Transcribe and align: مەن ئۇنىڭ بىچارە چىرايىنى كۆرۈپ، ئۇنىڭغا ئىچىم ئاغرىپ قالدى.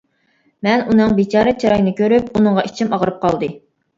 مەن 0.67 0.79
ئۇنىڭ 0.93 1.13
بىچارە 1.19 1.53
چىرايىنى 1.63 1.93
كۆرۈپ، 2.01 2.31
ئۇنىڭغا 2.39 2.63
ئىچىم 2.69 2.95
ئاغرىپ 2.97 3.23
قالدى. 3.27 3.51